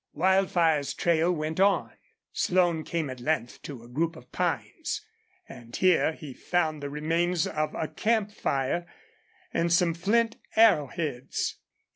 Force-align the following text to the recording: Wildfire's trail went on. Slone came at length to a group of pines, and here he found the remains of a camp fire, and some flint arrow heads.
Wildfire's 0.13 0.95
trail 0.95 1.31
went 1.31 1.59
on. 1.59 1.91
Slone 2.33 2.83
came 2.83 3.07
at 3.11 3.19
length 3.19 3.61
to 3.61 3.83
a 3.83 3.87
group 3.87 4.15
of 4.15 4.31
pines, 4.31 5.05
and 5.47 5.75
here 5.75 6.13
he 6.13 6.33
found 6.33 6.81
the 6.81 6.89
remains 6.89 7.45
of 7.45 7.75
a 7.75 7.87
camp 7.87 8.31
fire, 8.31 8.87
and 9.53 9.71
some 9.71 9.93
flint 9.93 10.37
arrow 10.55 10.87
heads. 10.87 11.59